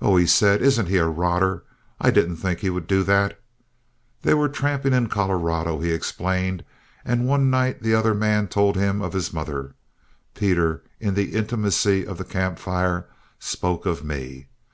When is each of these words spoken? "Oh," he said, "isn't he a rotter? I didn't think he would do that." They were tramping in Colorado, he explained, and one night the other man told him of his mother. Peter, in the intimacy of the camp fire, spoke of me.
"Oh," 0.00 0.16
he 0.16 0.24
said, 0.26 0.62
"isn't 0.62 0.86
he 0.88 0.96
a 0.96 1.04
rotter? 1.06 1.64
I 2.00 2.10
didn't 2.10 2.36
think 2.36 2.60
he 2.60 2.70
would 2.70 2.86
do 2.86 3.02
that." 3.02 3.38
They 4.22 4.32
were 4.32 4.48
tramping 4.48 4.94
in 4.94 5.10
Colorado, 5.10 5.80
he 5.80 5.90
explained, 5.92 6.64
and 7.04 7.26
one 7.28 7.50
night 7.50 7.82
the 7.82 7.94
other 7.94 8.14
man 8.14 8.48
told 8.48 8.74
him 8.74 9.02
of 9.02 9.12
his 9.12 9.34
mother. 9.34 9.74
Peter, 10.34 10.82
in 10.98 11.12
the 11.12 11.34
intimacy 11.34 12.06
of 12.06 12.16
the 12.16 12.24
camp 12.24 12.58
fire, 12.58 13.06
spoke 13.38 13.84
of 13.84 14.02
me. 14.02 14.46